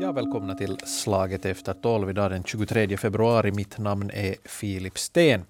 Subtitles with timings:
[0.00, 3.52] Ja, välkomna till Slaget efter tolv idag den 23 februari.
[3.52, 5.44] Mitt namn är Filip Sten.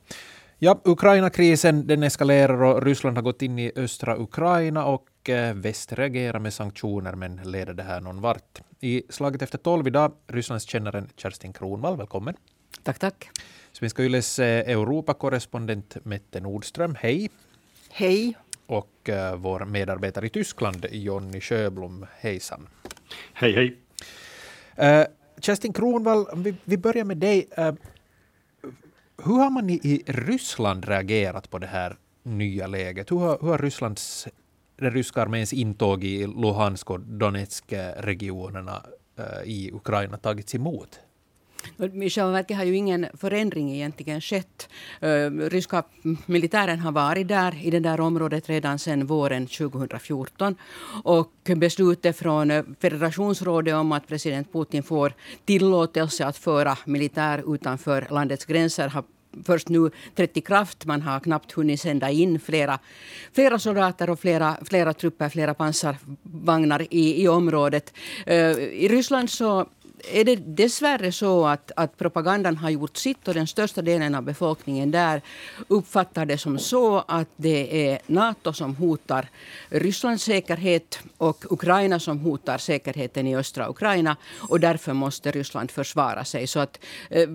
[0.58, 5.92] Ja, Ukraina-krisen den eskalerar och Ryssland har gått in i östra Ukraina och eh, väst
[5.92, 8.60] reagerar med sanktioner, men leder det här någon vart?
[8.80, 12.34] I Slaget efter tolv idag, Rysslandskännaren Kerstin Kronvall, välkommen.
[12.82, 13.30] Tack, tack.
[13.72, 17.30] Svenska Yles eh, Europakorrespondent Mette Nordström, hej.
[17.90, 18.36] Hej.
[18.68, 22.68] Och uh, vår medarbetare i Tyskland, Jonny Sjöblom, hejsan.
[23.32, 23.76] Hej, hej.
[25.00, 25.06] Uh,
[25.40, 27.48] Kerstin Kronvall, vi, vi börjar med dig.
[27.58, 27.72] Uh,
[29.24, 33.10] hur har man i, Ryssland reagerat på det här nya läget?
[33.10, 34.28] Hur har, hur har Rysslands,
[34.76, 38.86] den ryska arméns intåg i Luhansk och Donetsk-regionerna
[39.44, 41.00] i Ukraina tagits emot?
[42.02, 44.68] I själva verket har ju ingen förändring egentligen skett.
[45.00, 45.82] Eh, ryska
[46.26, 50.56] militären har varit där i det där området redan sedan våren 2014.
[51.04, 55.12] Och beslutet från federationsrådet om att president Putin får
[55.44, 59.04] tillåtelse att föra militär utanför landets gränser har
[59.44, 60.84] först nu trätt i kraft.
[60.84, 62.78] Man har knappt hunnit sända in flera,
[63.32, 67.94] flera soldater och flera, flera trupper, flera pansarvagnar i, i området.
[68.26, 69.68] Eh, I Ryssland så
[70.12, 74.22] är det dessvärre så att, att propagandan har gjort sitt och den största delen av
[74.22, 75.22] befolkningen där
[75.68, 79.28] uppfattar det som så att det är Nato som hotar
[79.68, 84.16] Rysslands säkerhet och Ukraina som hotar säkerheten i östra Ukraina
[84.48, 86.46] och därför måste Ryssland försvara sig.
[86.46, 86.78] Så att
[87.10, 87.28] eh,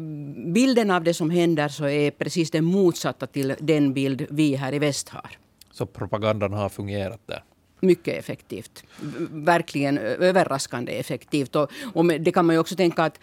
[0.53, 4.73] bilden av det som händer så är precis den motsatta till den bild vi här
[4.73, 5.29] i väst har.
[5.71, 7.43] Så propagandan har fungerat där?
[7.83, 8.83] Mycket effektivt.
[9.31, 11.55] Verkligen överraskande effektivt.
[11.55, 13.19] Och, och det kan man ju också tänka att,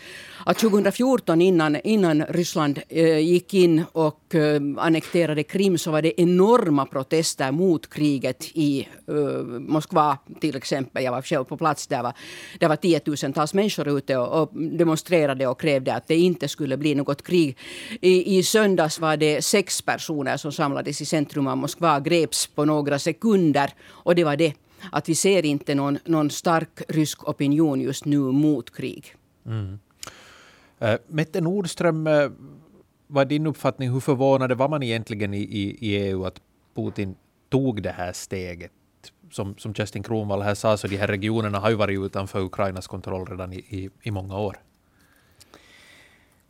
[0.47, 6.21] att 2014 innan, innan Ryssland eh, gick in och eh, annekterade Krim så var det
[6.21, 11.05] enorma protester mot kriget i eh, Moskva till exempel.
[11.05, 11.87] Jag var själv på plats.
[11.87, 12.13] Där var,
[12.59, 16.95] där var tiotusentals människor ute och, och demonstrerade och krävde att det inte skulle bli
[16.95, 17.57] något krig.
[18.01, 22.65] I, I söndags var det sex personer som samlades i centrum av Moskva, greps på
[22.65, 24.50] några sekunder och det var det
[24.93, 29.15] att vi ser inte någon, någon stark rysk opinion just nu mot krig.
[29.47, 29.79] Mm.
[30.83, 32.31] Uh, Mette Nordström, uh,
[33.07, 33.91] vad är din uppfattning?
[33.91, 36.41] Hur förvånade var man egentligen i, i, i EU att
[36.75, 37.17] Putin
[37.49, 38.73] tog det här steget?
[39.31, 42.87] Som, som Kerstin Kronvall här sa, så de här regionerna har ju varit utanför Ukrainas
[42.87, 44.57] kontroll redan i, i, i många år.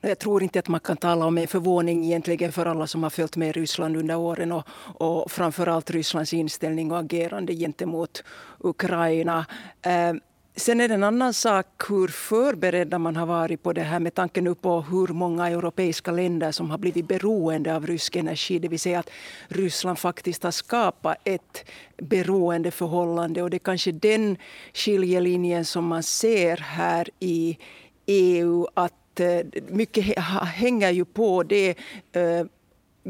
[0.03, 3.11] Jag tror inte att man kan tala om en förvåning egentligen för alla som har
[3.11, 4.69] följt med Ryssland under åren och,
[4.99, 8.23] och framförallt Rysslands inställning och agerande gentemot
[8.59, 9.47] Ukraina.
[9.83, 10.13] Eh,
[10.57, 14.15] sen är det en annan sak hur förberedda man har varit på det här med
[14.15, 18.59] tanke nu på hur många europeiska länder som har blivit beroende av rysk energi.
[18.59, 19.11] Det vill säga att
[19.49, 21.65] Ryssland faktiskt har skapat ett
[21.97, 24.37] beroendeförhållande och det är kanske den
[24.75, 27.59] skiljelinjen som man ser här i
[28.07, 28.67] EU.
[28.75, 31.69] att Eh, mycket hänger ju på det
[32.13, 32.45] eh,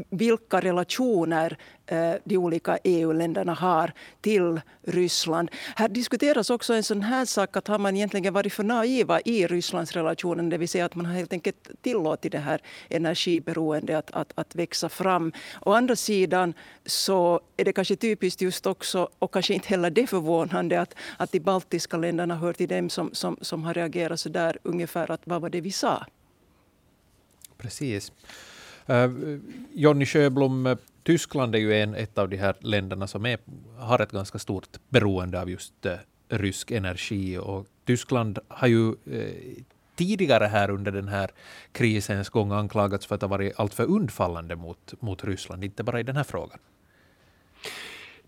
[0.09, 5.49] vilka relationer eh, de olika EU-länderna har till Ryssland.
[5.75, 9.47] Här diskuteras också en sån här sak att har man egentligen varit för naiva i
[9.47, 14.11] Rysslands relationen, det vill säga att man har helt enkelt tillåtit det här energiberoendet att,
[14.11, 15.31] att, att växa fram.
[15.61, 16.53] Å andra sidan
[16.85, 21.31] så är det kanske typiskt just också, och kanske inte heller det förvånande, att, att
[21.31, 25.21] de baltiska länderna hör till dem som, som, som har reagerat så där ungefär att
[25.23, 26.05] vad var det vi sa?
[27.57, 28.11] Precis.
[28.85, 29.09] Äh,
[29.73, 33.39] Jonny Sjöblom, äh, Tyskland är ju en, ett av de här länderna som är,
[33.77, 35.95] har ett ganska stort beroende av just äh,
[36.29, 37.37] rysk energi.
[37.37, 38.95] Och Tyskland har ju
[39.95, 41.31] tidigare här under den här
[41.71, 46.03] krisens gång anklagats för att ha varit alltför undfallande mot, mot Ryssland, inte bara i
[46.03, 46.59] den här frågan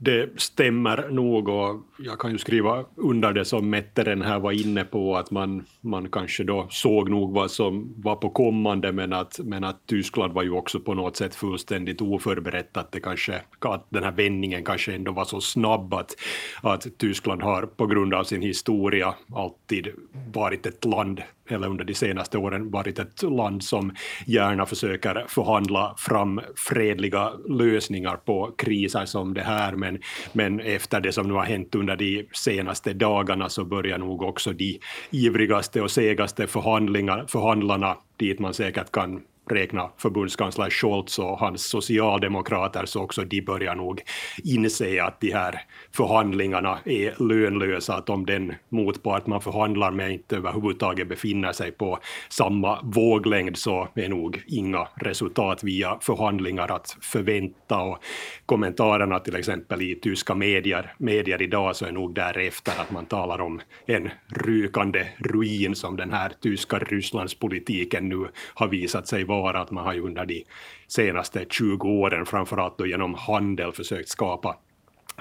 [0.03, 4.83] det stämmer nog och jag kan ju skriva under det som Metteren här var inne
[4.83, 9.39] på att man, man kanske då såg nog vad som var på kommande men att,
[9.39, 13.85] men att Tyskland var ju också på något sätt fullständigt oförberett att, det kanske, att
[13.89, 16.15] den här vändningen kanske ändå var så snabb att,
[16.61, 19.87] att Tyskland har på grund av sin historia alltid
[20.33, 23.95] varit ett land eller under de senaste åren varit ett land som
[24.25, 29.75] gärna försöker förhandla fram fredliga lösningar på kriser som det här.
[29.75, 29.99] Men,
[30.33, 34.53] men efter det som nu har hänt under de senaste dagarna så börjar nog också
[34.53, 34.79] de
[35.11, 43.01] ivrigaste och segaste förhandlarna dit man säkert kan räkna förbundskansler Scholz och hans socialdemokrater så
[43.01, 44.01] också de börjar nog
[44.43, 45.61] inse att de här
[45.91, 51.99] förhandlingarna är lönlösa, att om den motpart man förhandlar med inte överhuvudtaget befinner sig på
[52.29, 57.81] samma våglängd så är nog inga resultat via förhandlingar att förvänta.
[57.81, 57.97] Och
[58.45, 63.41] kommentarerna till exempel i tyska medier, medier idag så är nog därefter att man talar
[63.41, 69.32] om en rykande ruin som den här tyska Rysslandspolitiken nu har visat sig vara.
[69.33, 70.45] Att man har ju under de
[70.87, 74.57] senaste 20 åren, framförallt då genom handel, försökt skapa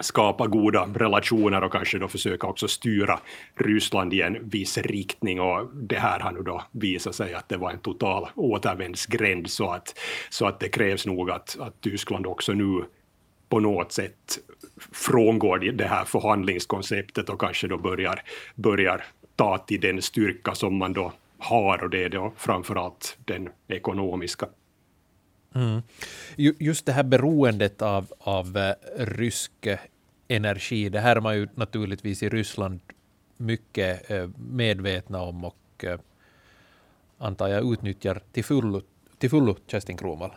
[0.01, 3.21] skapa goda relationer och kanske då försöka också styra
[3.55, 5.41] Ryssland i en viss riktning.
[5.41, 9.71] Och det här har nu då visat sig att det var en total återvändsgränd så
[9.71, 9.99] att,
[10.31, 12.85] så att det krävs nog att, att Tyskland också nu
[13.49, 14.39] på något sätt
[14.93, 18.23] frångår det här förhandlingskonceptet och kanske då börjar,
[18.55, 19.05] börjar
[19.37, 21.13] ta till den styrka som man då
[21.43, 24.49] har och det är då framförallt den ekonomiska.
[25.55, 25.83] Mm.
[26.37, 29.79] Just det här beroendet av, av eh, rysk eh,
[30.29, 32.81] energi, det här är man ju naturligtvis i Ryssland
[33.37, 35.85] mycket eh, medvetna om och
[37.19, 38.83] antar jag utnyttjar till fullo,
[39.19, 40.31] till fullo Kerstin Kromal.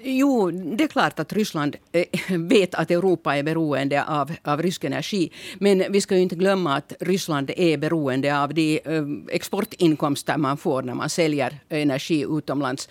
[0.00, 2.04] Jo, det är klart att Ryssland eh,
[2.38, 5.32] vet att Europa är beroende av, av rysk energi.
[5.58, 10.56] Men vi ska ju inte glömma att Ryssland är beroende av de eh, exportinkomster man
[10.56, 12.88] får när man säljer energi utomlands.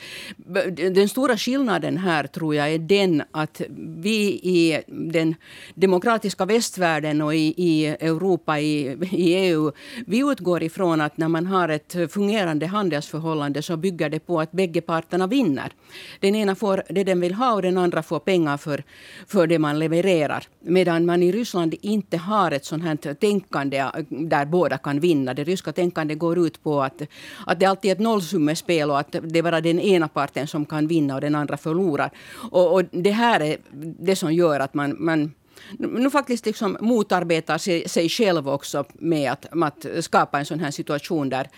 [0.75, 5.35] Den stora skillnaden här tror jag är den att vi i den
[5.75, 9.71] demokratiska västvärlden och i, i Europa, i, i EU,
[10.07, 14.51] vi utgår ifrån att när man har ett fungerande handelsförhållande så bygger det på att
[14.51, 15.71] bägge parterna vinner.
[16.19, 18.83] Den ena får det den vill ha och den andra får pengar för,
[19.27, 20.43] för det man levererar.
[20.59, 25.33] Medan man i Ryssland inte har ett sånt här tänkande äh, där båda kan vinna.
[25.33, 27.01] Det ryska tänkandet går ut på att,
[27.45, 30.65] att det alltid är ett nollsummespel och att det är bara den ena parten som
[30.65, 32.11] kan vinna och den andra förlorar.
[32.51, 33.57] Och, och det här är
[33.99, 35.31] det som gör att man, man
[35.79, 40.59] nu faktiskt liksom motarbetar sig, sig själv också med att, med att skapa en sån
[40.59, 41.49] här situation där,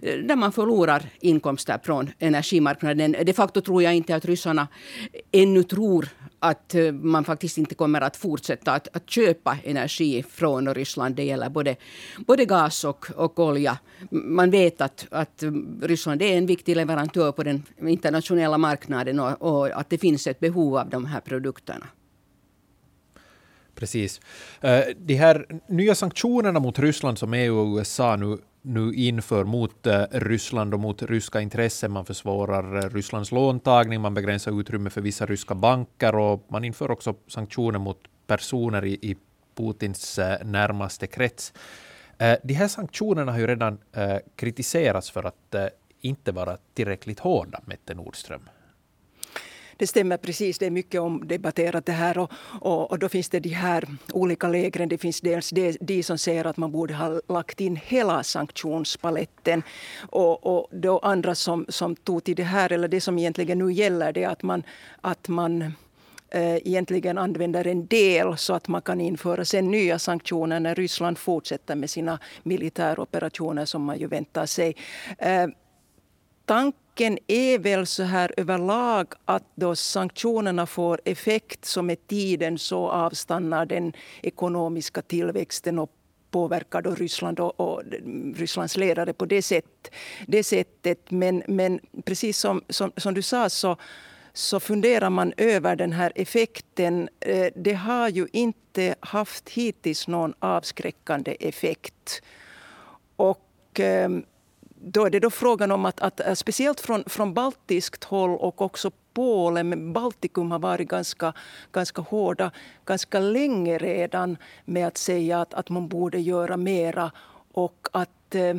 [0.00, 3.16] där man förlorar inkomster från energimarknaden.
[3.24, 4.68] De facto tror jag inte att ryssarna
[5.32, 6.08] ännu tror
[6.40, 11.14] att eh, man faktiskt inte kommer att fortsätta att, att köpa energi från Ryssland.
[11.14, 11.76] Det gäller både,
[12.26, 13.78] både gas och, och olja.
[14.10, 15.42] Man vet att, att
[15.82, 20.40] Ryssland är en viktig leverantör på den internationella marknaden och, och att det finns ett
[20.40, 21.86] behov av de här produkterna.
[23.80, 24.20] Precis.
[24.60, 29.86] Eh, de här nya sanktionerna mot Ryssland som EU och USA nu, nu inför mot
[29.86, 31.92] eh, Ryssland och mot ryska intressen.
[31.92, 36.90] Man försvårar eh, Rysslands låntagning, man begränsar utrymme för vissa ryska banker och man inför
[36.90, 39.16] också sanktioner mot personer i, i
[39.56, 41.52] Putins närmaste krets.
[42.42, 43.78] De här sanktionerna har ju redan
[44.36, 45.54] kritiserats för att
[46.00, 48.40] inte vara tillräckligt hårda, Mette Nordström.
[49.80, 52.18] Det stämmer precis, det är mycket omdebatterat det här.
[52.18, 54.88] Och, och, och, då finns det de här olika lägren.
[54.88, 59.62] Det finns dels de, de som säger att man borde ha lagt in hela sanktionspaletten.
[60.10, 63.72] Och, och då andra som, som tog till det här, eller det som egentligen nu
[63.72, 64.62] gäller, det är att man,
[65.00, 65.62] att man
[66.30, 71.18] eh, egentligen använder en del så att man kan införa sen nya sanktioner när Ryssland
[71.18, 74.76] fortsätter med sina militäroperationer som man ju väntar sig.
[75.18, 75.46] Eh,
[76.50, 82.90] Tanken är väl så här överlag att då sanktionerna får effekt så med tiden så
[82.90, 83.92] avstannar den
[84.22, 85.90] ekonomiska tillväxten och
[86.30, 87.82] påverkar då Ryssland och, och
[88.36, 89.90] Rysslands ledare på det, sätt,
[90.26, 91.10] det sättet.
[91.10, 93.76] Men, men precis som, som, som du sa så,
[94.32, 97.08] så funderar man över den här effekten.
[97.20, 102.22] Eh, det har ju inte haft hittills någon avskräckande effekt.
[103.16, 103.48] Och
[103.80, 104.24] ehm,
[104.82, 108.62] då är det då frågan om att, att eh, speciellt från, från baltiskt håll och
[108.62, 111.32] också Polen, men Baltikum har varit ganska,
[111.72, 112.50] ganska hårda
[112.84, 117.12] ganska länge redan med att säga att, att man borde göra mera.
[117.52, 118.54] Och att eh,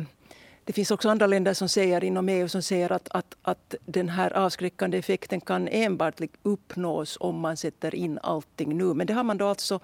[0.64, 4.08] det finns också andra länder som säger inom EU som säger att, att, att den
[4.08, 8.94] här avskräckande effekten kan enbart uppnås om man sätter in allting nu.
[8.94, 9.80] Men det har man då alltså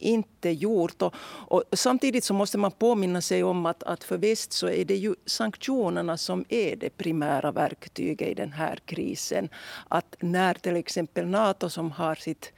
[0.00, 1.02] inte gjort.
[1.02, 4.84] Och, och, samtidigt så måste man påminna sig om att, att för väst så är
[4.84, 9.48] det ju sanktionerna som är det primära verktyget i den här krisen.
[9.88, 12.52] Att när till exempel Nato som har sitt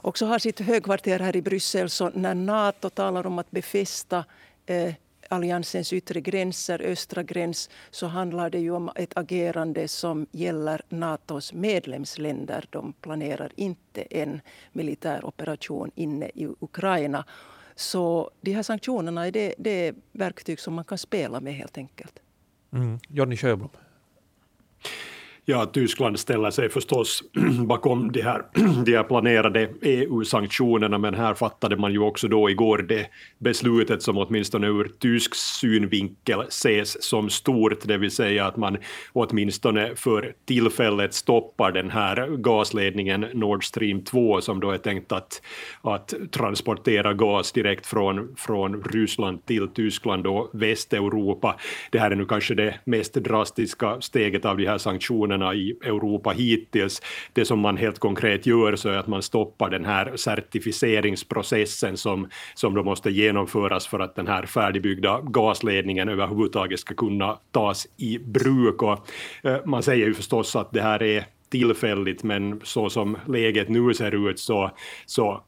[0.00, 4.24] också har sitt högkvarter här i Bryssel, så när Nato talar om att befästa
[4.66, 4.94] eh,
[5.28, 11.52] alliansens yttre gränser, östra gräns, så handlar det ju om ett agerande som gäller Natos
[11.52, 12.66] medlemsländer.
[12.70, 14.40] De planerar inte en
[14.72, 17.24] militär operation inne i Ukraina.
[17.74, 21.78] Så de här sanktionerna är det, det är verktyg som man kan spela med helt
[21.78, 22.18] enkelt.
[22.72, 22.98] Mm.
[23.08, 23.70] Johnny Sjöblom.
[25.50, 27.22] Ja, Tyskland ställer sig förstås
[27.66, 28.42] bakom de här,
[28.84, 33.06] de här planerade EU-sanktionerna, men här fattade man ju också då igår det
[33.38, 38.76] beslutet som åtminstone ur tysk synvinkel ses som stort, det vill säga att man
[39.12, 45.42] åtminstone för tillfället stoppar den här gasledningen Nord Stream 2 som då är tänkt att,
[45.82, 51.56] att transportera gas direkt från, från Ryssland till Tyskland och Västeuropa.
[51.90, 55.76] Det här är nu kanske det mest drastiska steget av de här sanktionerna nationerna i
[55.82, 57.02] Europa hittills.
[57.32, 62.28] Det som man helt konkret gör så är att man stoppar den här certifieringsprocessen som,
[62.54, 68.18] som då måste genomföras för att den här färdigbyggda gasledningen överhuvudtaget ska kunna tas i
[68.18, 68.82] bruk.
[68.82, 69.08] Och,
[69.42, 73.94] eh, man säger ju förstås att det här är tillfälligt, men så som läget nu
[73.94, 74.70] ser ut så,
[75.06, 75.42] så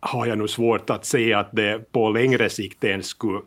[0.00, 3.40] har jag nog svårt att se att det på längre sikt ens skulle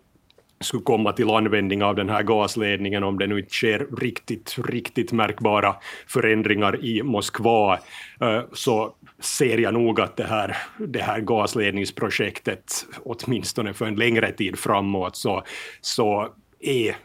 [0.60, 5.12] skulle komma till användning av den här gasledningen om det nu inte sker riktigt, riktigt
[5.12, 5.76] märkbara
[6.08, 7.80] förändringar i Moskva,
[8.22, 14.32] eh, så ser jag nog att det här, det här gasledningsprojektet, åtminstone för en längre
[14.32, 15.44] tid framåt, så,
[15.82, 16.28] så
[16.60, 16.96] är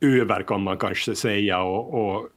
[0.00, 1.62] över kan man kanske säga.
[1.62, 2.28] Och, och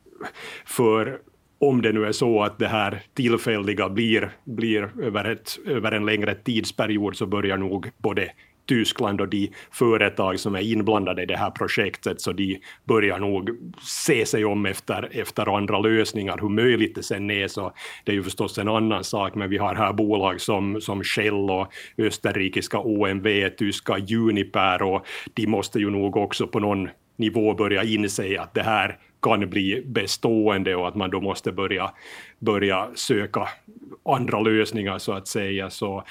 [0.65, 1.19] för
[1.59, 6.05] om det nu är så att det här tillfälliga blir, blir över, ett, över en
[6.05, 8.31] längre tidsperiod så börjar nog både
[8.67, 13.49] Tyskland och de företag som är inblandade i det här projektet, så de börjar nog
[13.81, 16.37] se sig om efter, efter andra lösningar.
[16.41, 19.57] Hur möjligt det sen är, så det är ju förstås en annan sak, men vi
[19.57, 25.89] har här bolag som, som Shell och österrikiska OMV, tyska Uniper, och de måste ju
[25.89, 30.95] nog också på någon nivå börja inse att det här kan bli bestående och att
[30.95, 31.91] man då måste börja,
[32.39, 33.47] börja söka
[34.05, 35.69] andra lösningar så att säga.
[35.69, 36.03] Så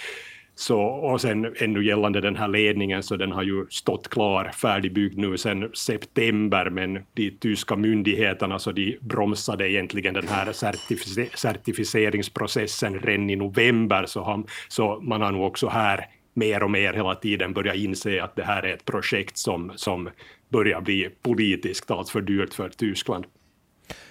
[0.59, 5.19] så, och sen ännu gällande den här ledningen, så den har ju stått klar, färdigbyggd
[5.19, 12.99] nu sedan september, men de tyska myndigheterna så de bromsade egentligen den här certific certifieringsprocessen
[12.99, 17.15] redan i november, så, han, så man har nog också här mer och mer hela
[17.15, 20.09] tiden börjat inse att det här är ett projekt som, som
[20.49, 23.25] börjar bli politiskt allt för dyrt för Tyskland.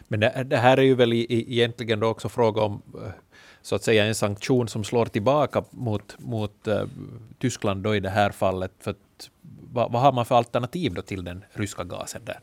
[0.08, 3.12] Men det, det här är ju väl egentligen då också fråga om eh,
[3.66, 6.74] så att säga en sanktion som slår tillbaka mot, mot uh,
[7.40, 8.72] Tyskland då i det här fallet.
[8.80, 9.30] För att,
[9.74, 12.40] vad, vad, har man för alternativ då till den ryska gasen där?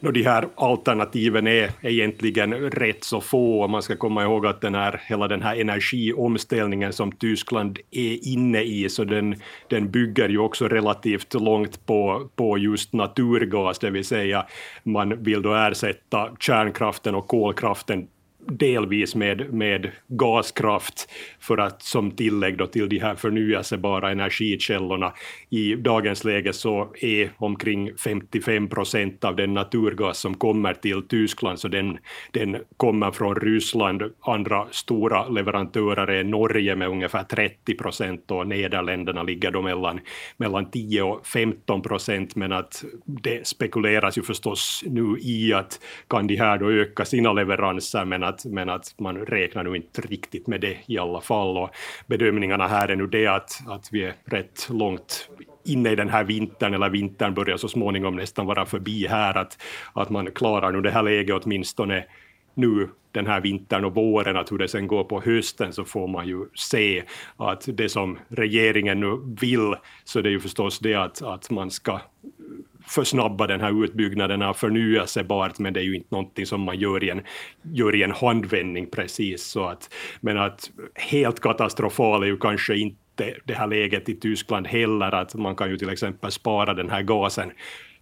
[0.00, 3.68] No, de här alternativen är egentligen rätt så få.
[3.68, 8.62] Man ska komma ihåg att den här, hela den här energiomställningen som Tyskland är inne
[8.62, 9.36] i, så den,
[9.68, 14.46] den bygger ju också relativt långt på, på just naturgas, det vill säga
[14.82, 18.08] man vill då ersätta kärnkraften och kolkraften
[18.48, 21.10] delvis med, med gaskraft
[21.40, 25.12] för att som tillägg då till de här förnyelsebara energikällorna.
[25.50, 31.58] I dagens läge så är omkring 55 procent av den naturgas som kommer till Tyskland,
[31.58, 31.98] så den,
[32.30, 34.02] den kommer från Ryssland.
[34.20, 40.00] Andra stora leverantörer är Norge med ungefär 30 procent och Nederländerna ligger då mellan,
[40.36, 46.26] mellan 10 och 15 procent, men att det spekuleras ju förstås nu i att kan
[46.26, 50.46] de här då öka sina leveranser, men att, men att man räknar nu inte riktigt
[50.46, 51.56] med det i alla fall.
[51.56, 51.70] Och
[52.06, 55.30] bedömningarna här är nu det att, att vi är rätt långt
[55.64, 59.62] inne i den här vintern, eller vintern börjar så småningom nästan vara förbi här, att,
[59.92, 62.04] att man klarar nu det här läget åtminstone
[62.54, 66.08] nu den här vintern och våren, att hur det sen går på hösten så får
[66.08, 67.02] man ju se
[67.36, 69.74] att det som regeringen nu vill,
[70.04, 72.00] så det är ju förstås det att, att man ska
[72.86, 77.04] försnabba den här utbyggnaden av förnyelsebart, men det är ju inte någonting som man gör
[77.04, 77.20] i en,
[77.62, 79.44] gör i en handvändning precis.
[79.44, 84.66] Så att, men att helt katastrofal är ju kanske inte det här läget i Tyskland
[84.66, 87.52] heller, att man kan ju till exempel spara den här gasen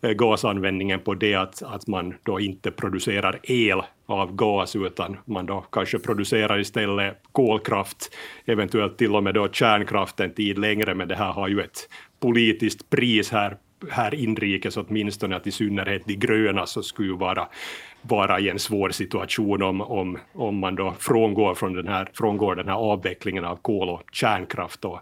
[0.02, 5.46] eh, gasanvändningen på det att, att man då inte producerar el av gas, utan man
[5.46, 11.08] då kanske producerar istället kolkraft, eventuellt till och med då kärnkraft en tid längre, men
[11.08, 11.88] det här har ju ett
[12.20, 13.56] politiskt pris här
[13.90, 17.48] här inrikes åtminstone, att i synnerhet de gröna så skulle ju vara,
[18.02, 22.54] vara i en svår situation om, om, om man då frångår, från den här, frångår
[22.54, 25.00] den här avvecklingen av kol och kärnkraft och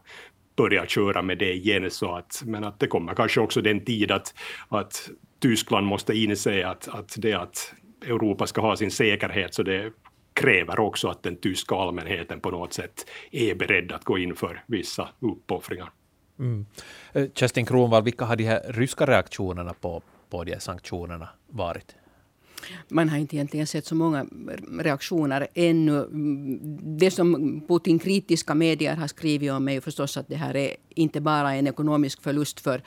[0.56, 1.90] börjar köra med det igen.
[1.90, 4.34] Så att, men att det kommer kanske också den tid att,
[4.68, 5.10] att
[5.40, 7.74] Tyskland måste inse att, att det att
[8.06, 9.92] Europa ska ha sin säkerhet, så det
[10.34, 14.62] kräver också att den tyska allmänheten på något sätt är beredd att gå in för
[14.66, 15.90] vissa uppoffringar.
[16.42, 16.66] Mm.
[17.12, 21.96] Eh, Kerstin Kronvall, vilka har de här ryska reaktionerna på, på de här sanktionerna varit?
[22.88, 24.26] Man har inte egentligen sett så många
[24.80, 26.08] reaktioner ännu.
[26.98, 31.20] Det som Putin-kritiska medier har skrivit om är ju förstås att det här är inte
[31.20, 32.82] bara en ekonomisk förlust för,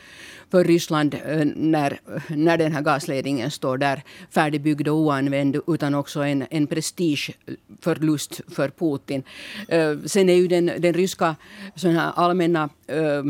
[0.52, 6.20] för Ryssland eh, när, när den här gasledningen står där färdigbyggd och oanvänd utan också
[6.20, 9.24] en, en prestigeförlust för Putin.
[9.68, 11.36] Eh, sen är ju den, den ryska
[11.76, 13.24] sån här allmänna eh,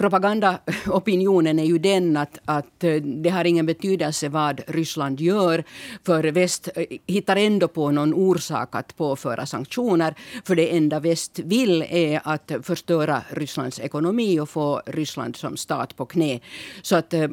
[0.00, 5.64] propagandaopinionen är ju den att, att eh, det har ingen betydelse vad Ryssland gör.
[6.06, 10.14] För väst eh, hittar ändå på någon orsak att påföra sanktioner.
[10.44, 15.96] För det enda väst vill är att förstöra Rysslands ekonomi och få Ryssland som stat
[15.96, 16.40] på knä.
[16.82, 17.28] Så att eh,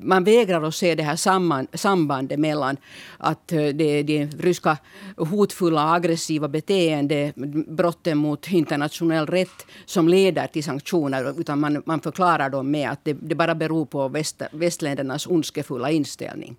[0.00, 2.76] man vägrar att se det här sambandet mellan
[3.18, 4.76] att det, det ryska
[5.16, 7.32] hotfulla aggressiva beteende,
[7.68, 11.40] brotten mot internationell rätt som leder till sanktioner.
[11.40, 15.90] Utan man, man förklarar dem med att det, det bara beror på väst, västländernas ondskefulla
[15.90, 16.56] inställning.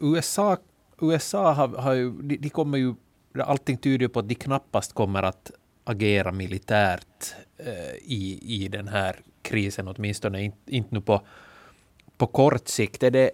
[0.00, 0.56] USA,
[1.00, 2.94] USA har, har ju, de, de kommer ju,
[3.38, 5.52] allting tyder på att de knappast kommer att
[5.84, 11.20] agera militärt eh, i, i den här krisen, åtminstone inte, inte nu på,
[12.16, 13.02] på kort sikt.
[13.02, 13.30] Är det,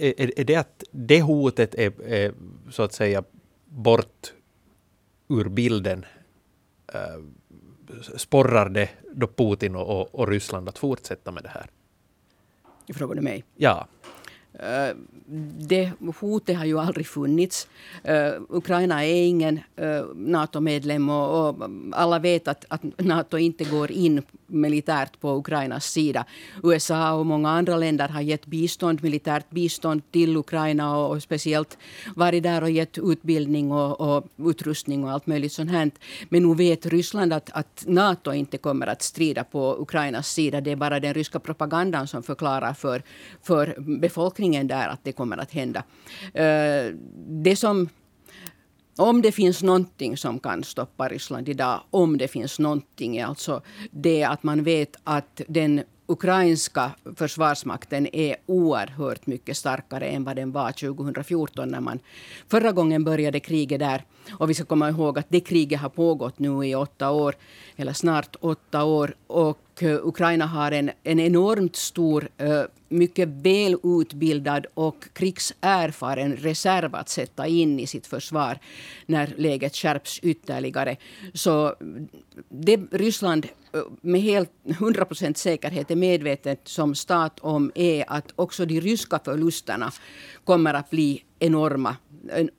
[0.00, 2.32] är, är det att det hotet är, är
[2.70, 3.24] så att säga
[3.64, 4.32] bort
[5.28, 6.04] ur bilden
[8.16, 11.66] sporrar det då Putin och, och, och, Ryssland att fortsätta med det här?
[12.94, 13.44] Frågar du mig?
[13.54, 13.86] Ja.
[14.62, 14.96] Eh,
[15.58, 15.90] Det
[16.20, 17.68] hotet har ju aldrig funnits.
[18.04, 23.92] Eh, Ukraina är ingen eh, NATO-medlem och, och, alla vet att, att NATO inte går
[23.92, 26.24] in militärt på Ukrainas sida.
[26.62, 31.78] USA och många andra länder har gett bistånd, militärt bistånd till Ukraina och, och speciellt
[32.16, 35.90] varit där och gett utbildning och, och, utrustning och allt möjligt sånt här.
[36.28, 40.60] Men nu vet Ryssland att, att NATO inte kommer att strida på Ukrainas sida.
[40.60, 43.02] Det är bara den ryska propagandan som förklarar för,
[43.42, 45.82] för befolkningen där att det kommer att hända.
[46.34, 46.94] Eh,
[47.26, 47.88] det som
[48.96, 53.62] om det finns någonting som kan stoppa Ryssland idag, om det finns någonting, är alltså
[53.90, 60.52] det att man vet att den ukrainska försvarsmakten är oerhört mycket starkare än vad den
[60.52, 61.98] var 2014 när man
[62.48, 64.04] förra gången började kriget där.
[64.30, 67.34] Och vi ska komma ihåg att det kriget har pågått nu i åtta år,
[67.76, 69.14] eller snart åtta år.
[69.26, 77.08] Och Eh, Ukraina har en, en enormt stor, eh, mycket välutbildad och krigserfaren reserv att
[77.08, 78.58] sätta in i sitt försvar
[79.06, 80.96] när läget skärps ytterligare.
[81.34, 81.74] Så
[82.48, 88.32] det Ryssland eh, med helt 100 procent säkerhet är medvetet som stat om är att
[88.36, 89.92] också de ryska förlusterna
[90.44, 91.96] kommer att bli enorma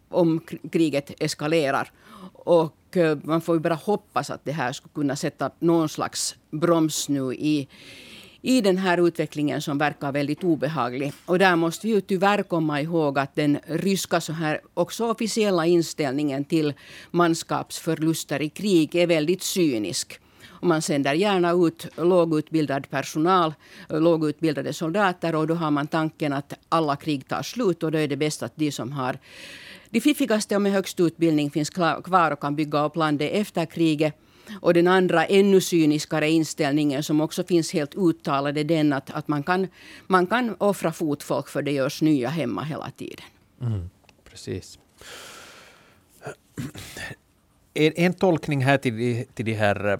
[0.10, 1.92] om kriget eskalerar.
[2.44, 6.36] Och eh, man får ju bara hoppas att det här skulle kunna sätta någon slags
[6.52, 7.68] broms nu i,
[8.42, 11.14] i den här utvecklingen som verkar väldigt obehaglig.
[11.26, 15.66] Och där måste vi ju tyvärr komma ihåg att den ryska så här också officiella
[15.66, 16.74] inställningen till
[17.12, 20.20] manskapsförluster i krig är väldigt cynisk.
[20.64, 23.54] Och man sänder gärna ut lågutbildad personal,
[23.90, 28.08] lågutbildade soldater och då har man tanken att alla krig tar slut och då är
[28.08, 29.18] det bäst att de som har
[29.94, 34.14] de fiffigaste och med högst utbildning finns kvar och kan bygga upp landet efter kriget.
[34.62, 39.28] Och den andra ännu cyniskare inställningen som också finns helt uttalad är den att, att
[39.28, 39.68] man, kan,
[40.08, 43.26] man kan offra fotfolk för det görs nya hemma hela tiden.
[43.62, 43.90] Mm,
[44.30, 44.80] precis.
[47.74, 49.98] En, tolkning här till, till de här eh,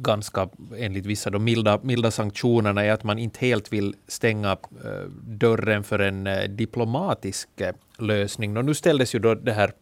[0.00, 4.50] ganska, enligt vissa, då, milda, milda sanktionerna är att man inte helt vill stänga
[4.84, 7.48] eh, dörren för en eh, diplomatisk
[7.98, 8.56] lösning.
[8.56, 9.72] Och nu ställdes ju då det här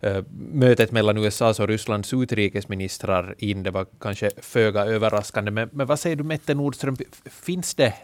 [0.00, 3.62] eh, mötet mellan USAs och Rysslands utrikesministrar in.
[3.62, 5.50] Det var kanske föga överraskande.
[5.50, 7.94] Men, men vad säger du, Mette Nordström, finns det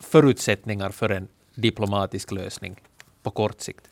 [0.00, 2.80] förutsättningar för en diplomatisk lösning
[3.22, 3.88] på kort sikt?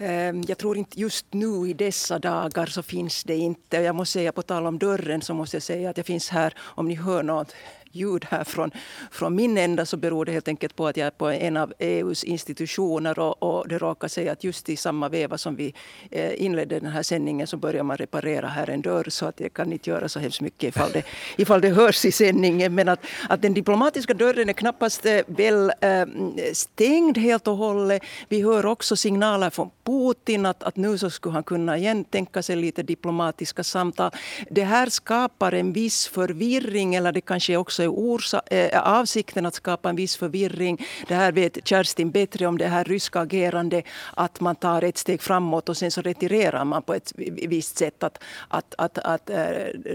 [0.00, 3.76] Ehm, jag tror inte just nu i dessa dagar så finns det inte.
[3.76, 6.54] Jag måste säga på tal om dörren så måste jag säga att jag finns här
[6.60, 7.54] om ni hör något
[7.92, 8.70] ljud här från,
[9.10, 11.72] från min ända så beror det helt enkelt på att jag är på en av
[11.78, 15.74] EUs institutioner och, och det råkar sig att just i samma veva som vi
[16.10, 19.52] eh, inledde den här sändningen så börjar man reparera här en dörr så att jag
[19.52, 21.02] kan inte göra så hemskt mycket ifall det,
[21.36, 22.74] ifall det hörs i sändningen.
[22.74, 26.06] Men att, att den diplomatiska dörren är knappast eh, väl äh,
[26.52, 28.02] stängd helt och hållet.
[28.28, 32.42] Vi hör också signaler från Putin att, att nu så skulle han kunna igen tänka
[32.42, 34.10] sig lite diplomatiska samtal.
[34.50, 39.46] Det här skapar en viss förvirring eller det kanske också också är orsa, äh, avsikten
[39.46, 40.86] att skapa en viss förvirring.
[41.08, 43.82] Det här vet Kerstin bättre om det här ryska agerande.
[44.16, 47.12] Att man tar ett steg framåt och sen så retirerar man på ett
[47.48, 48.02] visst sätt.
[48.02, 49.38] Att, att, att, att eh,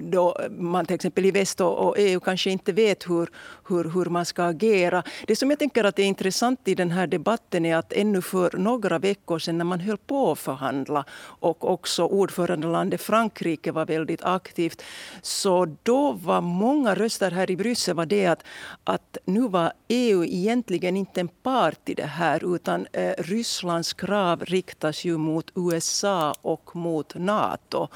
[0.02, 3.30] då man till exempel i väst och EU kanske inte vet hur,
[3.70, 5.04] hur, hur man ska agera.
[5.28, 8.58] Det som jag tänker att är intressant i den här debatten är att ännu för
[8.58, 11.06] några veckor sedan när man höll på att förhandla
[11.42, 14.84] och också ordförandelandet Frankrike var väldigt aktivt.
[15.22, 18.44] Så då var många röster här i Bryssel var det att,
[18.84, 24.46] att nu var EU egentligen inte en part i det här utan eh, Rysslands krav
[24.46, 27.88] riktas ju mot USA och mot Nato.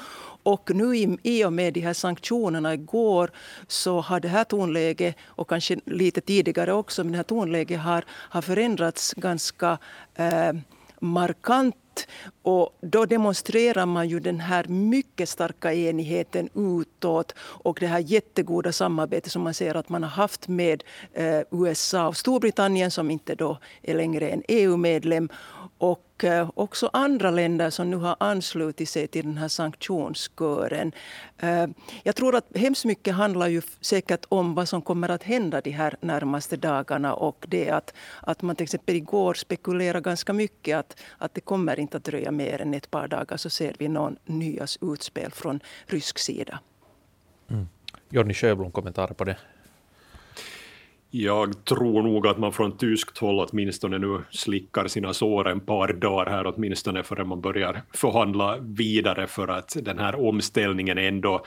[0.42, 3.30] Och nu i, i och med de här sanktionerna igår
[3.66, 8.04] så har det här tonläget, och kanske lite tidigare också, men det här tonläget har,
[8.08, 9.78] har förändrats ganska
[10.14, 10.52] eh,
[11.00, 11.76] markant.
[12.42, 18.72] Och då demonstrerar man ju den här mycket starka enigheten utåt och det här jättegoda
[18.72, 23.34] samarbetet som man ser att man har haft med eh, USA och Storbritannien som inte
[23.34, 25.28] då är längre en EU-medlem
[25.78, 30.92] och eh, också andra länder som nu har anslutit sig till den här sanktionskören.
[31.38, 31.66] Eh,
[32.02, 35.70] jag tror att hemskt mycket handlar ju säkert om vad som kommer att hända de
[35.70, 37.14] här närmaste dagarna.
[37.14, 41.80] Och det att, att man till exempel igår spekulerade ganska mycket att, att det kommer
[41.80, 45.60] inte att dröja mer än ett par dagar så ser vi någon nyas utspel från
[45.86, 46.60] rysk sida.
[47.50, 47.68] Mm.
[48.10, 49.36] Jonny Sjöblom, kommentarer på det?
[51.10, 55.92] Jag tror nog att man från tyskt håll åtminstone nu slickar sina sår en par
[55.92, 61.44] dagar här åtminstone förrän man börjar förhandla vidare för att den här omställningen ändå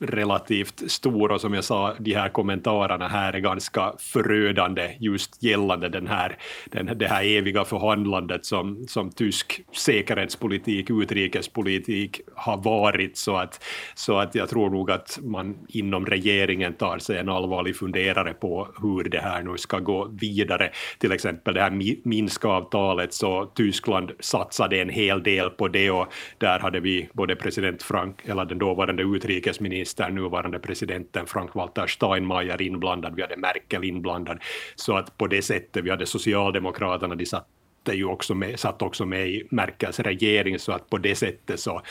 [0.00, 5.88] relativt stor och som jag sa, de här kommentarerna här är ganska förödande just gällande
[5.88, 13.36] den här, den, det här eviga förhandlandet som, som tysk säkerhetspolitik, utrikespolitik har varit så
[13.36, 18.34] att, så att jag tror nog att man inom regeringen tar sig en allvarlig funderare
[18.34, 20.70] på hur det här nu ska gå vidare.
[20.98, 26.06] Till exempel det här Minskavtalet så Tyskland satsade en hel del på det och
[26.38, 32.62] där hade vi både president Frank, eller den dåvarande utrikesministern statsminister, nuvarande presidenten Frank-Walter Steinmeier
[32.62, 34.38] inblandad, vi hade Merkel inblandad.
[34.76, 37.46] Så att på det sättet, vi hade Socialdemokraterna, de satt,
[37.92, 41.82] ju också med, satt också med i Merkels regering, så att på det sättet så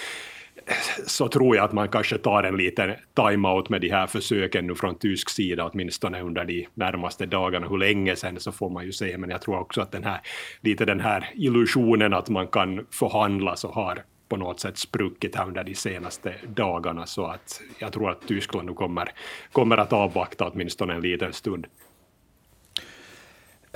[1.07, 4.75] så tror jag att man kanske tar en liten time-out med de här försöken nu
[4.75, 7.67] från tysk sida, åtminstone under de närmaste dagarna.
[7.67, 10.21] Hur länge sen så får man ju se, men jag tror också att den här,
[10.61, 15.47] lite den här illusionen att man kan förhandla så har på något sätt spruckit här
[15.47, 19.11] under de senaste dagarna, så att jag tror att Tyskland nu kommer,
[19.51, 21.67] kommer att avvakta åtminstone en liten stund.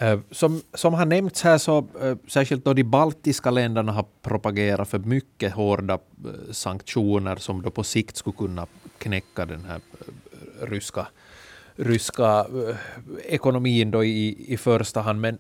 [0.02, 4.90] Eh, som, som har nämnts här så eh, särskilt då de baltiska länderna har propagerat
[4.90, 9.82] för mycket hårda eh, sanktioner som då på sikt skulle kunna knäcka den här
[10.62, 11.08] ryska,
[11.76, 12.46] ryska
[13.26, 15.22] ekonomin då i, i första hand.
[15.22, 15.38] Men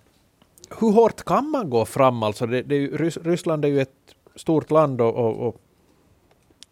[0.80, 2.24] hur hårt kan man gå fram?
[2.24, 2.88] Alltså det, det,
[3.24, 5.62] Ryssland är ju ett stort land och, och, och,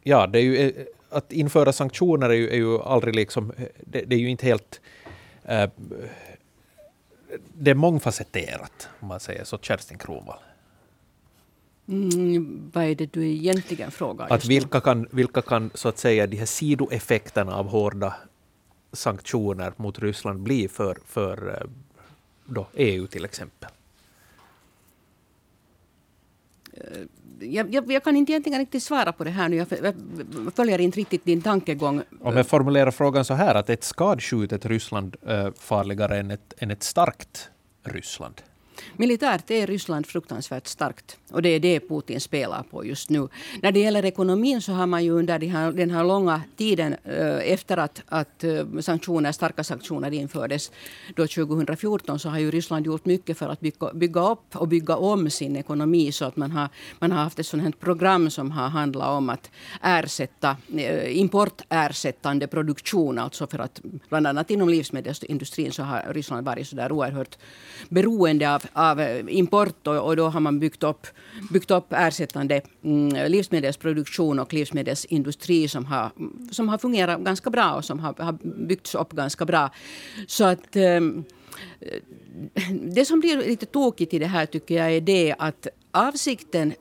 [0.04, 3.54] ja, det är ju, eh, att införa sanktioner är ju, är ju aldrig liksom,
[3.86, 4.82] det, det, är ju inte helt
[5.44, 5.70] äh,
[7.54, 10.40] det är mångfacetterat, om man säger så, Kerstin Kronvall.
[11.88, 14.28] Mm, vad är det du egentligen frågar?
[14.34, 18.16] Att vilka kan, vilka kan så att säga de här sidoeffekterna av hårda
[18.92, 21.68] sanktioner mot Ryssland bli för, för eh,
[22.46, 23.70] då EU till exempel?
[27.40, 29.56] Jag, jag, jag, kan inte egentligen riktigt svara på det här nu.
[29.56, 29.68] Jag,
[30.56, 32.02] följer inte riktigt din tankegång.
[32.22, 36.72] Om jag formulerar frågan så här, att ett skadskjutet Ryssland äh, farligare än ett, än
[36.72, 37.50] ett starkt
[37.84, 38.42] Ryssland?
[38.96, 41.18] Militärt är Ryssland fruktansvärt starkt.
[41.32, 43.28] Och det är det Putin spelar på just nu.
[43.62, 46.96] När det gäller ekonomin så har man ju under den här, den här långa tiden
[47.04, 50.72] eh, efter att, att eh, sanktioner, starka sanktioner infördes
[51.16, 54.96] då 2014 så har ju Ryssland gjort mycket för att bygga, bygga upp och bygga
[54.96, 58.70] om sin ekonomi så att man har, man har haft ett sådant program som har
[58.70, 63.18] handlat om att ersätta eh, importersättande produktion.
[63.18, 67.38] Alltså för att bland annat inom livsmedelsindustrin så har Ryssland varit så där oerhört
[67.90, 71.08] beroende av, av eh, import och, då har man byggt upp
[71.52, 76.12] byggt upp ersättande mm, livsmedelsproduktion och livsmedelsindustri som har,
[76.52, 79.70] som har fungerat ganska bra och som har, har byggts upp ganska bra.
[80.28, 81.24] Så att ehm,
[82.70, 86.74] det som blir lite tokigt i det här tycker jag är det att avsikten,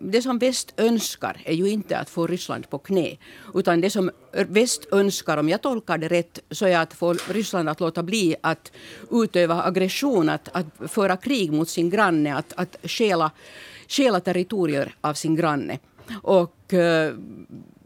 [0.00, 3.16] det som väst önskar är ju inte att få Ryssland på knä.
[3.54, 7.68] Utan det som väst önskar, om jag tolkar det rätt, så är att få Ryssland
[7.68, 8.72] att låta bli att
[9.10, 15.36] utöva aggression, att, att föra krig mot sin granne, att, att stjäla, territorier av sin
[15.36, 15.78] granne.
[16.22, 17.14] Och, eh,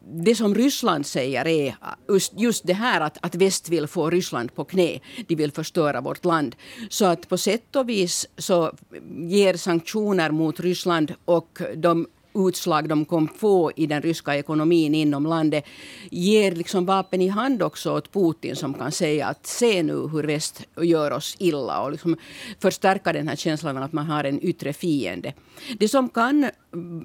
[0.07, 1.77] det som Ryssland säger är
[2.09, 4.99] just, just det här att, att väst vill få Ryssland på knä.
[5.27, 6.57] De vill förstöra vårt land.
[6.89, 8.73] Så att på sätt och vis så
[9.19, 15.27] ger sanktioner mot Ryssland och de utslag de kom få i den ryska ekonomin inom
[15.27, 15.65] landet
[16.11, 20.23] ger liksom vapen i hand också åt Putin som kan säga att se nu hur
[20.23, 22.17] väst gör oss illa och liksom
[22.61, 25.33] förstärka den här känslan av att man har en yttre fiende.
[25.79, 26.51] Det som kan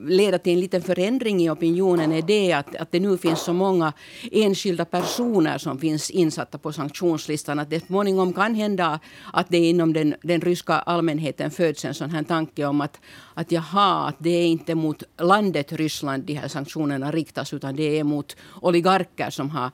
[0.08, 3.54] leda till en liten förändring i opinionen är det att, att det nu finns så
[3.54, 3.94] många
[4.32, 9.00] enskilda personer som finns insatta på sanktionslistan att det småningom kan hända
[9.34, 13.00] att det inom den, den ryska allmänheten föds en sån här tanke om att,
[13.34, 18.00] att jaha, att det är inte mot landet Ryssland de här sanktionerna riktas utan det
[18.00, 19.72] är mot oligarker som har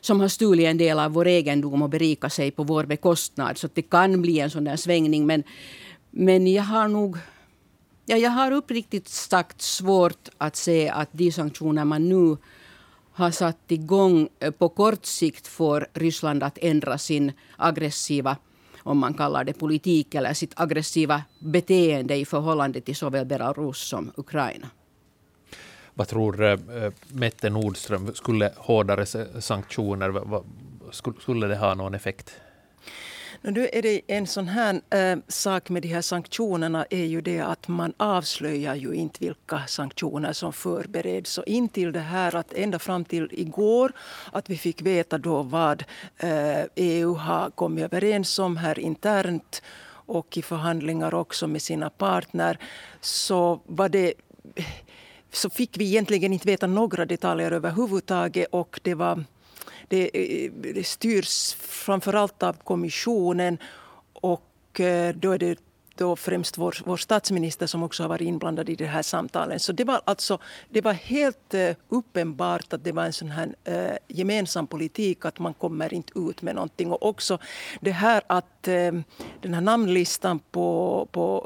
[0.00, 3.58] som har stulit en del av vår egendom och berikat sig på vår bekostnad.
[3.58, 5.26] Så det kan bli en sån där svängning.
[5.26, 5.42] Men,
[6.10, 7.18] men jag har nog
[8.10, 12.36] Ja, jag har uppriktigt sagt svårt att se att de sanktioner man nu
[13.12, 18.36] har satt igång eh, på kort sikt får Ryssland att ändra sin aggressiva
[18.82, 24.12] om man kallar det politik eller sitt aggressiva beteende i förhållande till såväl Belarus som
[24.16, 24.70] Ukraina.
[25.94, 26.58] Vad tror äh,
[27.08, 29.06] Mette Nordström, skulle hårdare
[29.40, 30.44] sanktioner, vad,
[31.20, 32.40] skulle det ha någon effekt?
[33.42, 37.40] Nu är det en sån här äh, sak med de här sanktionerna är ju det
[37.40, 41.30] att man avslöjar ju inte vilka sanktioner som förbereds.
[41.30, 43.92] Så intill det här att ända fram till igår
[44.32, 45.84] att vi fick veta då vad
[46.16, 49.62] eh, äh, EU har kommit överens om här internt
[50.08, 52.58] och i förhandlingar också med sina partner
[53.00, 54.14] så var det
[55.32, 59.24] så fick vi egentligen inte veta några detaljer överhuvudtaget och det var
[59.88, 63.58] det, eh, det styrs framförallt av kommissionen
[64.12, 65.58] och eh, då är det
[65.98, 69.60] då främst vår, vår statsminister som också har varit inblandad i de här samtalen.
[69.60, 73.54] Så det var, alltså, det var helt eh, uppenbart att det var en sån här
[73.68, 76.92] uh, gemensam politik att man kommer inte ut med någonting.
[76.92, 77.38] Och också
[77.80, 79.00] det här att uh,
[79.40, 81.40] den här namnlistan på, på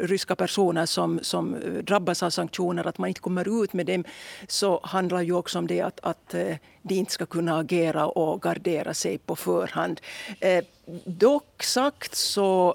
[0.00, 4.04] ryska personer som, som drabbas av sanktioner, att man inte kommer ut med dem,
[4.48, 6.34] så handlar ju också om det att, att
[6.82, 10.00] de inte ska kunna agera och gardera sig på förhand.
[11.04, 12.74] Dock sagt så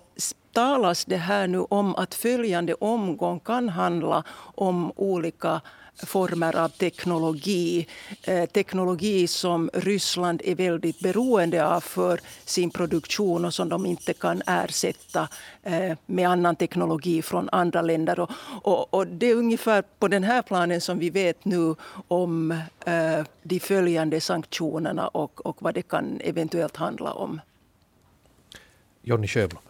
[0.53, 4.23] talas det här nu om att följande omgång kan handla
[4.55, 5.61] om olika
[6.05, 7.87] former av teknologi.
[8.23, 14.13] Eh, teknologi som Ryssland är väldigt beroende av för sin produktion och som de inte
[14.13, 15.27] kan ersätta
[15.63, 18.19] eh, med annan teknologi från andra länder.
[18.19, 18.29] Och,
[18.63, 21.75] och, och, det är ungefär på den här planen som vi vet nu
[22.07, 22.51] om
[22.85, 27.41] eh, de följande sanktionerna och, och vad det kan eventuellt handla om.
[29.01, 29.68] Jonny Sjöblom.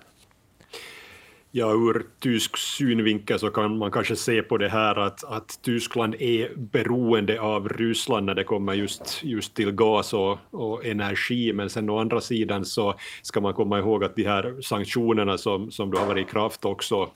[1.51, 6.15] Ja, ur tysk synvinkel så kan man kanske se på det här att, att Tyskland
[6.19, 11.69] är beroende av Ryssland när det kommer just, just till gas och, och energi, men
[11.69, 15.91] sen å andra sidan så ska man komma ihåg att de här sanktionerna som, som
[15.91, 17.09] då har varit i kraft också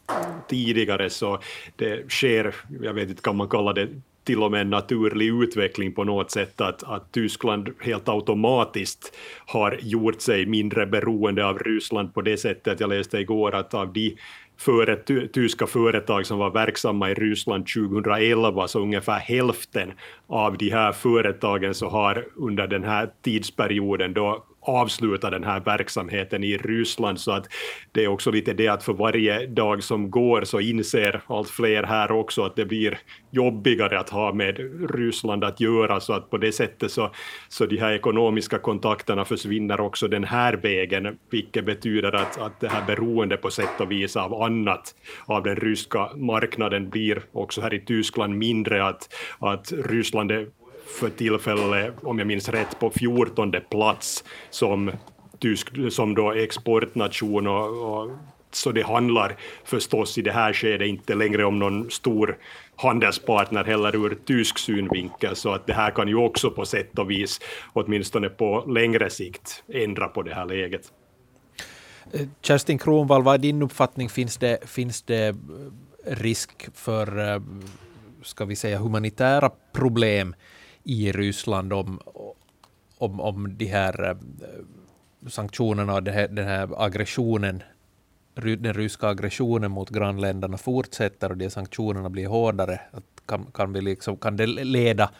[0.47, 1.39] tidigare, så
[1.75, 3.89] det sker, jag vet inte, kan man kalla det
[4.23, 9.77] till och med en naturlig utveckling på något sätt att, att Tyskland helt automatiskt har
[9.81, 12.79] gjort sig mindre beroende av Ryssland på det sättet.
[12.79, 14.15] Jag läste igår att av de
[14.57, 14.95] före,
[15.27, 19.91] tyska företag som var verksamma i Ryssland 2011, så ungefär hälften
[20.27, 26.43] av de här företagen så har under den här tidsperioden då avsluta den här verksamheten
[26.43, 27.19] i Ryssland.
[27.19, 27.47] Så att
[27.91, 31.83] det är också lite det att för varje dag som går så inser allt fler
[31.83, 32.99] här också att det blir
[33.31, 35.99] jobbigare att ha med Ryssland att göra.
[35.99, 37.11] Så att på det sättet så,
[37.49, 42.67] så de här ekonomiska kontakterna försvinner också den här vägen, vilket betyder att, att det
[42.67, 44.95] här beroende på sätt och vis av annat
[45.25, 48.85] av den ryska marknaden blir också här i Tyskland mindre.
[48.85, 50.47] Att, att Ryssland är
[50.93, 54.91] för tillfället, om jag minns rätt, på 14 plats som,
[55.39, 57.47] tysk, som då exportnation.
[57.47, 58.11] Och, och,
[58.51, 62.37] så det handlar förstås i det här skedet inte längre om någon stor
[62.75, 67.11] handelspartner heller ur tysk synvinkel, så att det här kan ju också på sätt och
[67.11, 67.39] vis,
[67.73, 70.91] åtminstone på längre sikt, ändra på det här läget.
[72.13, 74.09] Eh, Kerstin Kronvall, vad är din uppfattning?
[74.09, 75.35] Finns det, finns det eh,
[76.05, 77.41] risk för, eh,
[78.23, 80.35] ska vi säga, humanitära problem
[80.83, 81.99] i Ryssland om,
[82.97, 84.17] om, om de här eh,
[85.29, 87.63] sanktionerna och den här aggressionen
[88.35, 92.81] den ryska aggressionen mot grannländerna fortsätter och de sanktionerna blir hårdare,
[93.25, 95.11] kan, kan, vi liksom, kan det leda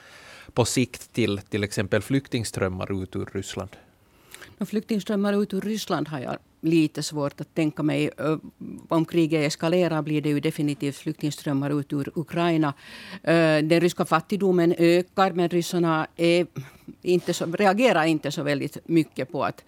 [0.53, 3.69] på sikt till till exempel flyktingströmmar ut ur Ryssland?
[4.65, 8.09] Flyktingströmmar ut ur Ryssland har jag lite svårt att tänka mig.
[8.87, 12.73] Om kriget eskalerar blir det ju definitivt flyktingströmmar ut ur Ukraina.
[13.63, 16.47] Den ryska fattigdomen ökar men ryssarna är
[17.01, 19.63] inte så, reagerar inte så väldigt mycket på att,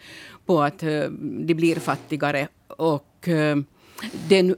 [0.46, 0.80] på att
[1.20, 2.48] de blir fattigare.
[2.68, 3.30] Och
[4.28, 4.56] den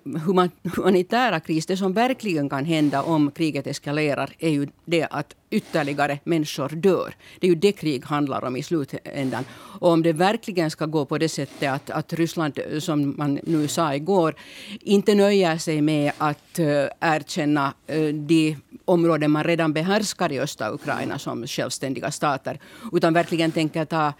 [0.76, 6.19] humanitära kris, det som verkligen kan hända om kriget eskalerar, är ju det att ytterligare
[6.23, 7.15] människor dör.
[7.39, 9.45] Det är ju det krig handlar om i slutändan.
[9.80, 13.67] Och om det verkligen ska gå på det sättet att, att Ryssland, som man nu
[13.67, 14.36] sa igår,
[14.82, 16.65] inte nöjer sig med att uh,
[17.00, 22.60] erkänna uh, de områden man redan behärskar i östra Ukraina som självständiga stater,
[22.91, 24.13] utan verkligen tänker ta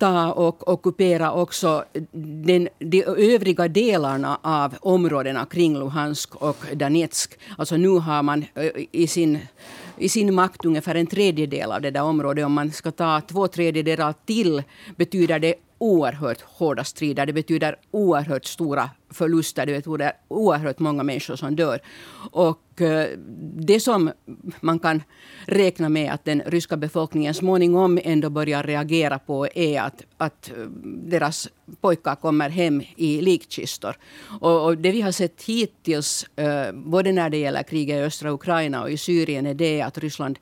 [0.00, 1.84] ta och ockupera också
[2.44, 7.38] den, de övriga delarna av områdena kring Luhansk och Donetsk.
[7.58, 8.44] Alltså nu har man
[8.92, 9.38] i sin,
[9.98, 12.46] i sin makt ungefär en tredjedel av det där området.
[12.46, 14.62] Om man ska ta två tredjedelar till
[14.96, 17.26] betyder det oerhört hårda strider.
[17.26, 19.66] Det betyder oerhört stora förluster.
[19.66, 21.80] Det betyder oerhört många människor som dör.
[22.32, 23.08] Och eh,
[23.56, 24.12] det som
[24.60, 25.02] man kan
[25.46, 30.64] räkna med att den ryska befolkningen småningom ändå börjar reagera på är att, att eh,
[30.84, 31.48] deras
[31.80, 33.96] pojkar kommer hem i likkistor.
[34.40, 38.30] Och, och det vi har sett hittills, eh, både när det gäller kriget i östra
[38.30, 40.38] Ukraina och i Syrien, är det att Ryssland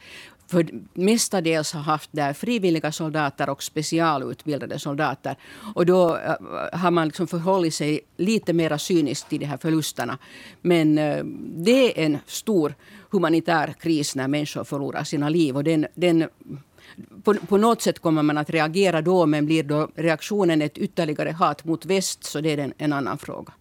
[0.51, 5.37] för mestadels har haft där frivilliga soldater och specialutbildade soldater.
[5.75, 6.35] Och då äh,
[6.73, 10.19] har man liksom förhållit sig lite mer cyniskt till de här förlusterna.
[10.61, 11.25] Men äh,
[11.57, 12.75] det är en stor
[13.11, 15.57] humanitär kris när människor förlorar sina liv.
[15.57, 16.29] Och den, den
[17.25, 21.31] på, på, något sätt kommer man att reagera då, men blir då reaktionen ett ytterligare
[21.31, 23.53] hat mot väst, så det är en, en annan fråga.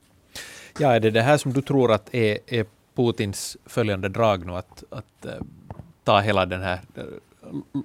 [0.80, 4.54] Ja, är det det här som du tror att är, är Putins följande drag nu?
[4.54, 5.32] Att, att äh,
[6.08, 7.04] ta hela den här eh,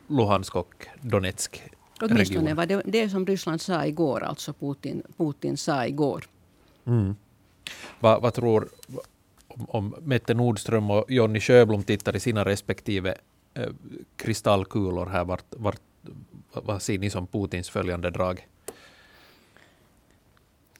[0.06, 1.62] Luhansk och Donetsk
[2.00, 6.24] Åtminstone var det det som Ryssland sa igår, alltså Putin, Putin sa igår.
[6.84, 7.16] Mm.
[8.00, 8.68] Vad, vad tror
[9.48, 13.14] om, om Mette Nordström och Jonny Sjöblom tittar i sina respektive
[13.54, 13.70] eh,
[14.16, 15.80] kristallkulor här, vart, vart,
[16.52, 18.46] vad ser ni som Putins följande drag?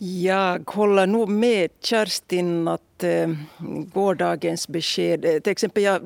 [0.04, 3.30] Jag håller nog med Kerstin att eh,
[3.92, 5.24] gårdagens besked...
[5.24, 6.00] Eh, till exempel jag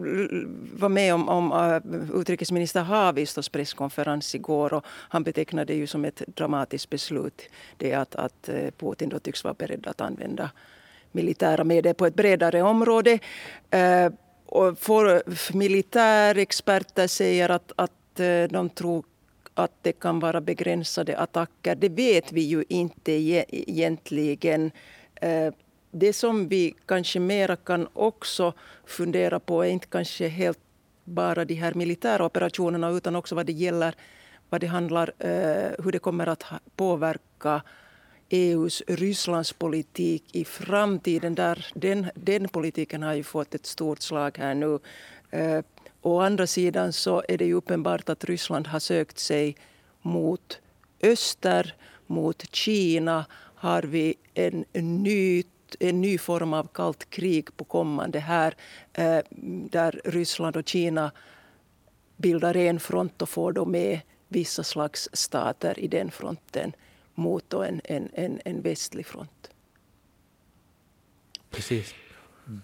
[0.72, 6.04] var med om, om uh, utrikesminister Haavistos presskonferens igår och han betecknade det ju som
[6.04, 7.42] ett dramatiskt beslut.
[7.76, 10.50] Det att, att eh, Putin då tycks vara beredd att använda
[11.12, 13.18] militära medel på ett bredare område.
[13.74, 14.12] Uh,
[14.46, 15.22] och för,
[15.56, 17.90] militärexperter säger att, att
[18.50, 19.04] de tror
[19.56, 21.74] att det kan vara begränsade attacker.
[21.74, 24.70] Det vet vi ju inte egentligen.
[25.14, 25.54] Eh,
[25.90, 28.52] det som vi kanske mera kan också
[28.84, 30.58] fundera på är inte kanske helt
[31.04, 33.94] bara de här militära operationerna utan också vad det gäller
[34.50, 36.44] vad det handlar eh, hur det kommer att
[36.76, 37.62] påverka
[38.28, 41.34] EUs Rysslandspolitik i framtiden.
[41.34, 44.78] Där den, den politiken har ju fått ett stort slag här nu.
[45.30, 45.64] Eh,
[46.06, 49.56] Å andra sidan så är det ju uppenbart att Ryssland har sökt sig
[50.02, 50.60] mot
[51.02, 51.74] öster,
[52.06, 55.42] mot Kina har vi en ny
[55.80, 58.54] en ny form av kallt krig på kommande här
[58.92, 59.18] eh,
[59.70, 61.12] där Ryssland och Kina
[62.16, 66.72] bildar en front och får då med vissa slags stater i den fronten
[67.14, 69.50] mot en, en, en, en västlig front.
[71.50, 71.94] Precis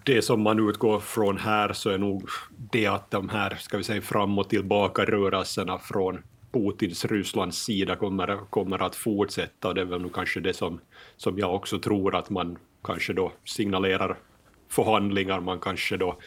[0.04, 2.28] det som man utgår från här så är nog
[2.72, 7.96] det att de här ska vi säga, fram och tillbaka rörelserna från Putins Rysslands sida
[7.96, 9.72] kommer, kommer att fortsätta.
[9.72, 10.80] Det är väl nog kanske det som,
[11.16, 14.18] som jag också tror att man kanske då signalerar
[14.68, 16.18] förhandlingar, man kanske då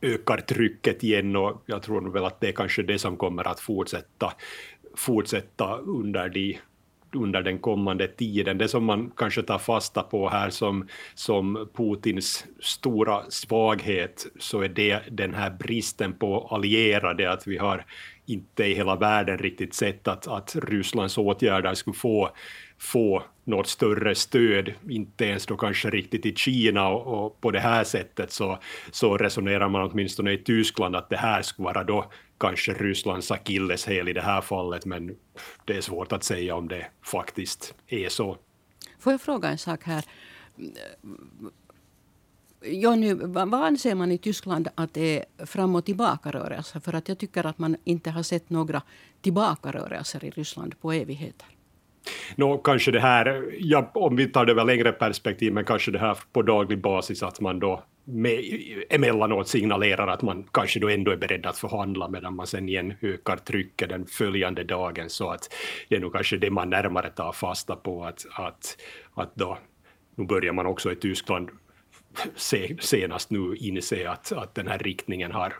[0.00, 3.60] ökar trycket igen och jag tror väl att det är kanske det som kommer att
[3.60, 4.32] fortsätta,
[4.94, 6.58] fortsätta under de
[7.14, 8.58] under den kommande tiden.
[8.58, 14.68] Det som man kanske tar fasta på här som, som Putins stora svaghet så är
[14.68, 17.84] det den här bristen på allierade, att vi har
[18.26, 22.30] inte i hela världen riktigt sett att, att Rysslands åtgärder skulle få,
[22.78, 27.60] få något större stöd, inte ens då kanske riktigt i Kina och, och, på det
[27.60, 28.58] här sättet så,
[28.90, 34.08] så resonerar man åtminstone i Tyskland att det här skulle vara då kanske Rysslands akilleshäl
[34.08, 35.16] i det här fallet, men
[35.64, 38.36] det är svårt att säga om det faktiskt är så.
[38.98, 40.04] Får jag fråga en sak här?
[42.62, 46.80] Jonny, vad anser man i Tyskland att det är fram och tillbaka-rörelser?
[46.80, 48.82] För att jag tycker att man inte har sett några
[49.20, 51.46] tillbaka-rörelser i Ryssland på evigheter.
[52.36, 55.98] Nå, kanske det här, ja, om vi tar det över längre perspektiv, men kanske det
[55.98, 58.44] här på daglig basis att man då med,
[58.90, 62.94] emellanåt signalerar att man kanske då ändå är beredd att förhandla medan man sen igen
[63.02, 65.54] ökar trycket den följande dagen så att
[65.88, 68.76] det är nog kanske det man närmare tar fasta på att, att,
[69.14, 69.58] att då,
[70.14, 71.50] nu börjar man också i Tyskland
[72.36, 75.54] se, senast nu inse att, att den här riktningen har,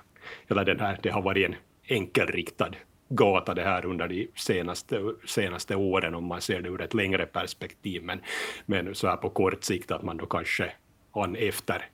[0.48, 1.54] eller den här, det har varit en
[1.88, 2.70] enkelriktad
[3.08, 7.26] gata det här under de senaste, senaste åren om man ser det ur ett längre
[7.26, 8.02] perspektiv.
[8.02, 8.20] Men,
[8.66, 10.72] men så här på kort sikt att man då kanske
[11.12, 11.88] an efter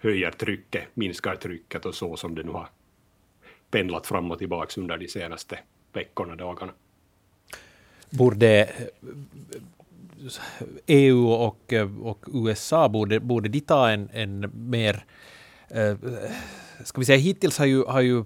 [0.00, 2.68] höjer trycket, minskar trycket och så som det nu har
[3.70, 5.58] pendlat fram och tillbaka under de senaste
[5.92, 6.72] veckorna, dagarna.
[8.10, 8.86] Borde eh,
[10.86, 11.72] EU och,
[12.02, 15.04] och USA, borde, borde de ta en, en mer...
[15.68, 15.96] Eh,
[16.84, 18.24] ska vi säga, hittills har ju, har ju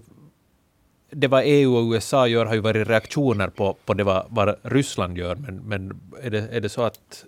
[1.09, 4.55] det vad EU och USA gör har ju varit reaktioner på, på det vad, vad
[4.63, 7.25] Ryssland gör, men, men är, det, är det så att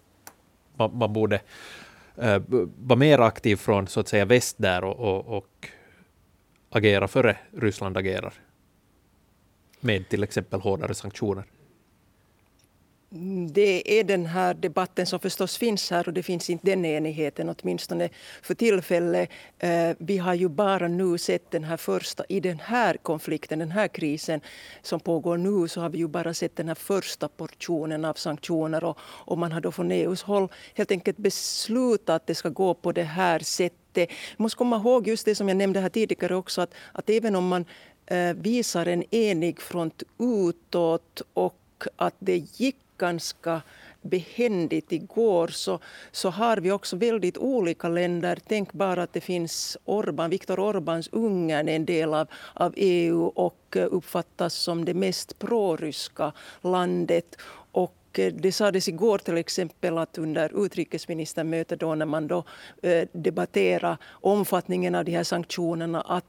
[0.76, 1.40] man, man borde
[2.22, 5.70] Eh, uh, vara mer aktiv från så att säga väst där och, och, och
[6.70, 8.34] agera före Ryssland agerar?
[9.80, 11.44] Med till exempel hårdare sanktioner.
[13.50, 17.56] Det är den här debatten som förstås finns här och det finns inte den enigheten
[17.60, 18.10] åtminstone
[18.42, 19.30] för tillfället.
[19.60, 23.72] Eh, vi har ju bara nu sett den här första, i den här konflikten, den
[23.72, 24.42] här krisen
[24.82, 28.84] som pågår nu så har vi ju bara sett den här första portionen av sanktioner
[28.84, 32.74] och, och man har då från EUs håll helt enkelt beslutat att det ska gå
[32.74, 34.10] på det här sättet.
[34.38, 37.36] Man måste komma ihåg just det som jag nämnde här tidigare också att, att även
[37.36, 37.66] om man
[38.06, 41.56] eh, visar en enig front utåt och
[41.96, 43.62] att det gick ganska
[44.02, 45.80] behändigt igår så,
[46.12, 48.40] så har vi också väldigt olika länder.
[48.48, 53.76] Tänk bara att det finns Orban, Viktor Orbáns Ungern en del av, av EU och
[53.76, 56.32] eh, uppfattas som det mest proryska
[56.62, 57.36] landet.
[57.72, 62.44] Och eh, det sades igår till exempel att under utrikesministermötet då när man då
[62.82, 66.24] eh, debatterade omfattningen av de här sanktionerna att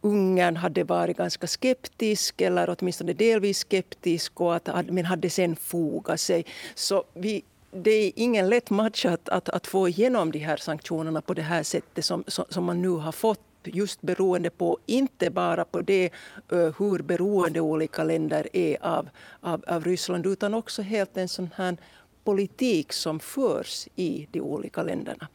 [0.00, 6.20] Ungern hade varit ganska skeptisk eller åtminstone delvis skeptisk och att, men hade sen fogat
[6.20, 6.44] sig.
[6.74, 11.20] Så vi, det är ingen lätt match att, att, att, få igenom de här sanktionerna
[11.20, 15.64] på det här sättet som, som man nu har fått just beroende på, inte bara
[15.64, 16.10] på det
[16.48, 19.08] hur beroende olika länder är av,
[19.40, 21.76] av, av Ryssland utan också helt en sån här
[22.24, 25.28] politik som förs i de olika länderna.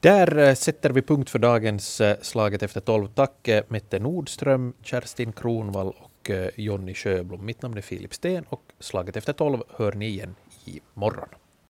[0.00, 3.08] Där eh, sätter vi punkt för dagens eh, Slaget efter tolv.
[3.08, 7.44] Tack eh, Mette Nordström, Kerstin Kronvall och Jonny Sjöblom.
[7.44, 10.34] Mitt namn är Filip Sten och Slaget efter tolv hör ni igen
[10.64, 11.28] i morgon.